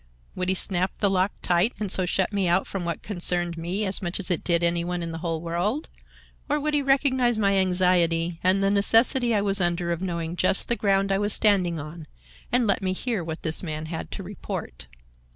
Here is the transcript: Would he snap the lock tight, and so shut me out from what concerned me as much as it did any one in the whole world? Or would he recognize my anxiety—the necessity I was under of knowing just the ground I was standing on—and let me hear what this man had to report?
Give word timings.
Would 0.33 0.49
he 0.49 0.55
snap 0.55 0.91
the 0.97 1.11
lock 1.11 1.31
tight, 1.43 1.73
and 1.79 1.91
so 1.91 2.07
shut 2.07 2.33
me 2.33 2.47
out 2.47 2.65
from 2.65 2.85
what 2.85 3.03
concerned 3.03 3.55
me 3.55 3.85
as 3.85 4.01
much 4.01 4.19
as 4.19 4.31
it 4.31 4.43
did 4.43 4.63
any 4.63 4.83
one 4.83 5.03
in 5.03 5.11
the 5.11 5.19
whole 5.19 5.41
world? 5.43 5.89
Or 6.49 6.59
would 6.59 6.73
he 6.73 6.81
recognize 6.81 7.37
my 7.37 7.57
anxiety—the 7.57 8.71
necessity 8.71 9.35
I 9.35 9.41
was 9.41 9.61
under 9.61 9.91
of 9.91 10.01
knowing 10.01 10.35
just 10.37 10.69
the 10.69 10.75
ground 10.75 11.11
I 11.11 11.19
was 11.19 11.33
standing 11.33 11.79
on—and 11.79 12.65
let 12.65 12.81
me 12.81 12.93
hear 12.93 13.23
what 13.23 13.43
this 13.43 13.61
man 13.61 13.85
had 13.85 14.09
to 14.13 14.23
report? 14.23 14.87